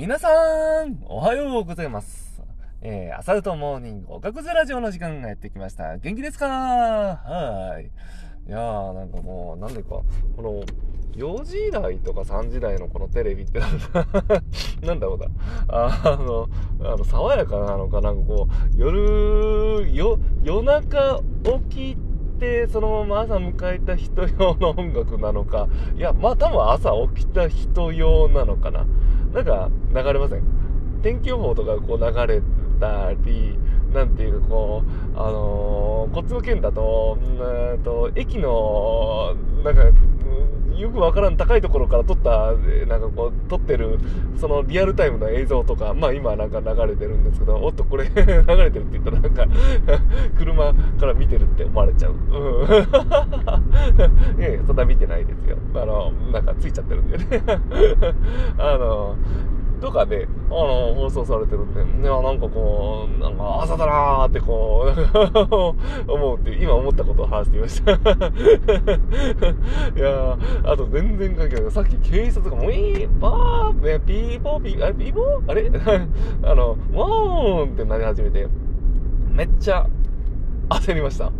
[0.00, 0.30] 皆さ
[0.86, 2.42] ん、おはようございます。
[2.80, 5.98] えー、アサルトモーニングおかくずラジオの時間がやってきました。
[5.98, 6.46] 元気ですか？
[6.48, 7.84] はーい。
[7.84, 10.06] いやー、なんかもう、なんでか、こ
[10.38, 10.62] の、
[11.18, 13.84] 4時台とか3時台のこのテレビってなんだ、
[14.80, 15.26] なんだろうな。
[15.68, 16.48] あの、
[16.80, 21.20] あの、爽やかなのか、なんかこう、夜、よ、夜中
[21.68, 22.09] 起きて、
[22.70, 28.86] そのまま朝迎えた人用の音楽なのか、いや、まあ多分朝起きた人用なのかな。
[29.32, 30.42] なんか流れません？
[31.02, 32.42] 天気予報とかこう流れ
[32.80, 33.58] たり、
[33.92, 34.82] なんていうかこ
[35.14, 39.82] う、あのーこっちの県だと、うんと、駅の、なんか、
[40.80, 42.52] よくわからん高いところから撮った、
[42.86, 43.98] なんかこう、撮ってる、
[44.36, 49.46] そのリアルタイムの映像とか、まあ今なんか流れてるんですけど、おっとこれ 流れてるって言ったらなんか、
[50.38, 52.12] 車から見てるって思われちゃう。
[52.12, 52.16] う
[52.64, 52.66] ん。
[54.40, 55.58] いやいや、そんな見てないですよ。
[55.74, 57.24] あの、なんかついちゃってるんでね。
[58.58, 59.16] あの、
[59.80, 64.92] とかで、あの、放送されてるんで、いや、なんかこう、なんか朝だなーってこ
[66.06, 67.92] う、 思うって、今思ったことを話してみました。
[67.94, 70.36] いやー、
[70.72, 71.70] あと全然関係ない。
[71.70, 75.50] さっき警察が、ウィー、バー、ね、ピーポーピー、あれ、ピーポー？
[75.50, 75.70] あれ？
[76.50, 78.46] あの、ワーンってなり始めて、
[79.32, 79.86] めっちゃ
[80.68, 81.32] 焦りました。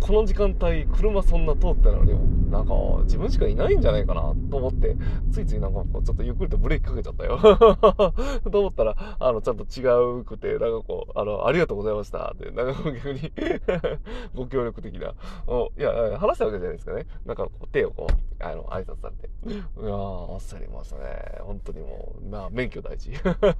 [0.00, 4.96] この時間帯、車そんな通ってないのに、なんか、自分しかいないんじゃないかなと思って、
[5.32, 7.38] ついついなんかこう、ちょっとゆっくりとブレーキかけちゃったよ。
[8.50, 9.84] と思ったら、あの、ちゃんと違
[10.20, 13.32] うくて、なんかこう、あの、ありがとうございましたって、なんか逆に
[14.34, 15.14] ご協力的な、
[15.46, 17.06] おいや、話したわけじゃないですかね。
[17.26, 19.28] なんかこう、手をこう、あの、挨拶されて。
[19.46, 21.02] いやー、焦りましたね。
[21.40, 23.12] 本当にもう、まあ、免許大事。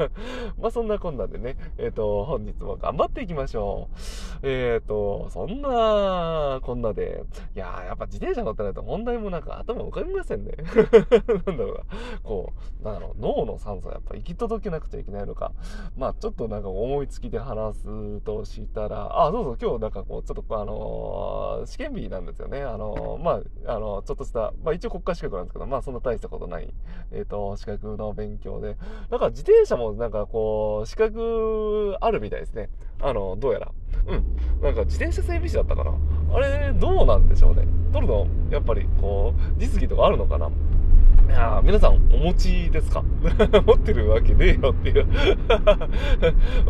[0.58, 3.96] まあ、そんなこんなんでね、えっ、と、本日も頑張っていきましょう。
[4.42, 6.29] えっ、と、そんな、
[6.62, 10.52] こんなで、いや、やっぱ自転車乗ってないと問題もなんか頭浮かびませんね。
[11.46, 11.84] なんだろうな。
[12.22, 15.52] こう、なんだろう、脳の酸素やっぱ行き届けなくちゃいけないのか。
[15.96, 22.62] まあ、ちょっとなんか思いつきで話すとしたら、あ、そうそう、今日なんかこう、ちょっとあのー試験日なんですよね。
[22.62, 26.72] あのーまあ、あのちょっとした、まあ一応国家資格なんですけど、まあそんな大したことない、
[27.12, 28.76] えっ、と、資格の勉強で。
[29.10, 32.70] なんか自転車もなんかこう、資格あるみたいですね。
[33.02, 33.72] あの、どうやら。
[34.06, 34.24] うん。
[34.62, 35.92] なんか自転車整備士だったかな。
[36.34, 37.66] あれ、どうなんでしょうね。
[37.92, 40.48] 取るの、やっぱりこう、実技とかあるのかな
[41.28, 43.02] いや皆さんお持ちですか？
[43.64, 45.06] 持ってるわけねえよっていう い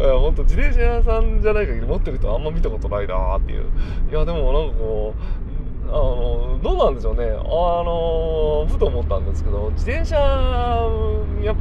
[0.03, 3.65] や本当自転車屋さんじゃない限り持ってる人あんま見たことないなっていう
[4.11, 10.17] いやでもなんかこうあのどうなんでしょうねあのふと思ったんですけど自転車
[11.43, 11.61] やっね、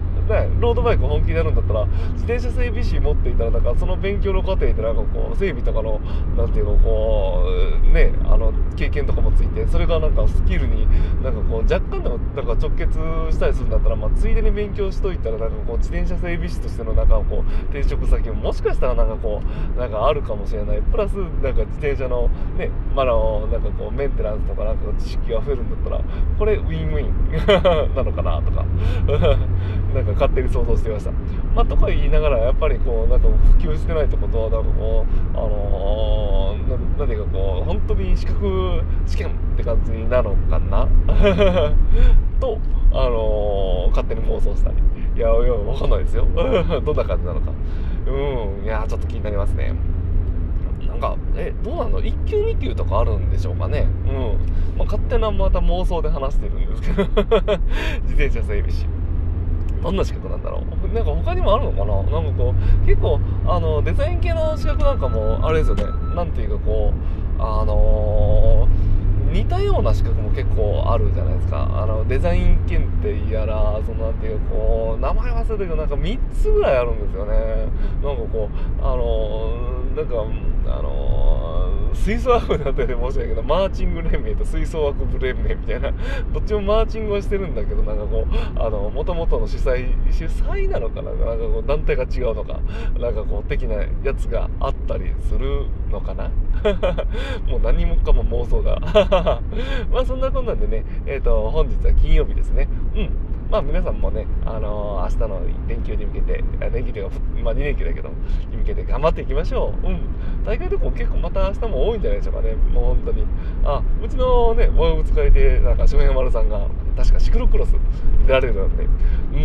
[0.59, 5.99] ロードバイク本気でやるんだったら自転車整備士持っていたらなんかその勉強の過程でなんかこう整備とかの
[6.37, 7.43] なんていうのこ
[7.83, 10.87] うねあの経験とかもついてそれがなんかスキルに
[11.23, 12.97] なんかこう若干でもなんか直結
[13.31, 19.41] したりするんだったら、まあ、ついでに勉強しといたらなんかこう自転車整備士としてのなんかこう転職先ももしかしたらなんかこ
[19.75, 20.81] うなんかあるかもしれない。
[20.81, 26.03] プラスなんか自転車のねまああのなんかこうメンテナンスとかなんか知識が増えるんだったら
[26.37, 28.65] これウィンウィン なのかなとか。
[29.93, 31.11] なんか勝手に想像してました。
[31.55, 40.87] まあ、とか言いながらやっぱりこうなんか普及してないとことはなんかこうあのー、なていうかこう本当に資格試験って感じなのかな？
[42.39, 42.57] と
[42.91, 44.77] あのー、勝手に妄想したり
[45.15, 47.51] いやいやわかんないですよ どんな感じなのか
[48.07, 49.73] うんいやちょっと気になりますね
[50.87, 53.87] なんか、え、どうなの ?1 級2級とかあるんでしょうかね？
[54.07, 54.77] うん。
[54.77, 57.03] まあ、勝手なまた妄想で話してるんですけど
[58.03, 58.85] 自転車整備士。
[59.81, 60.93] どんな資格なんだろう？
[60.93, 62.21] なんか他にもあるのかな？
[62.21, 62.53] なんかこ
[62.83, 65.83] う、結構、あの、デザイン系の資格なんかも、あれですよね。
[66.15, 66.93] なんていうかこ
[67.39, 71.69] う、あのー似たような資格も結構あるじゃないですか。
[71.79, 77.67] あの、デザイン検定やら、そのなんていうかこう、名前忘れたけど、なんか3つぐらいあるんですよね。
[78.01, 85.91] なんかこう、あのーなんか、あのー吹奏楽部だったり申し訳ないけど、マーチング連盟と吹奏楽部連盟みたいな、
[86.33, 91.11] どっちもマーチングはしてるんだけど、なんかこう、あの、元々の主催、主催なのかな？
[91.11, 92.59] なんかこう、団体が違うのか、
[92.99, 96.29] なんかこう、的なやつがあったりするのかな？
[97.47, 98.79] もう何もかも妄想だ。
[99.91, 102.67] まあそんなこんなんでね、えっ、と、本日は金曜日ですね。
[102.95, 103.28] うん。
[103.49, 108.09] まあ皆さんもね、あのー明日の連休に向けて、連休というか、まあ2連休だけど、
[108.51, 109.87] に向けて頑張っていきましょう。
[109.87, 110.01] うん。
[110.45, 112.53] 大会とかも結構また明日も多いんじゃないでしょうかね。
[112.53, 113.25] もう本当に。
[113.63, 117.73] あ、うちのね、ワウツ会で、なんか、翔平丸さんが、確かシクロクロス
[118.27, 118.87] 出られるので、う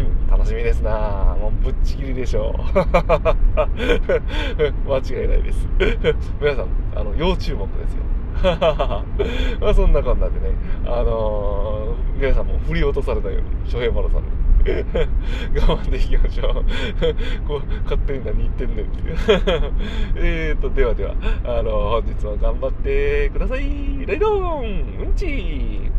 [0.02, 2.62] ん、楽しみですなもうぶっちぎりでしょう。
[3.56, 5.68] 間違いないです。
[6.40, 8.02] 皆さん、あの、要注目ですよ。
[9.60, 10.50] まあそんなこんなでね、
[10.86, 14.28] あのー皆さんも振り落とされたように、翔平丸さんに
[15.54, 16.54] 頑張っていきましょう。
[17.46, 19.00] こう勝手に何言ってんねんって。
[19.00, 19.16] いう
[20.16, 21.14] えーとではでは
[21.44, 24.06] あの本日も頑張ってください。
[24.06, 25.90] ライドンうんち。